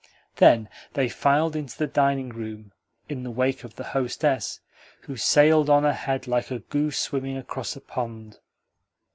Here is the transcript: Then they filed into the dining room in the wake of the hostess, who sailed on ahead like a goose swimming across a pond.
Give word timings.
Then 0.37 0.67
they 0.93 1.09
filed 1.09 1.55
into 1.55 1.77
the 1.77 1.85
dining 1.85 2.29
room 2.29 2.71
in 3.07 3.21
the 3.21 3.29
wake 3.29 3.63
of 3.63 3.75
the 3.75 3.83
hostess, 3.83 4.59
who 5.01 5.15
sailed 5.15 5.69
on 5.69 5.85
ahead 5.85 6.25
like 6.25 6.49
a 6.49 6.57
goose 6.57 6.97
swimming 6.97 7.37
across 7.37 7.75
a 7.75 7.81
pond. 7.81 8.39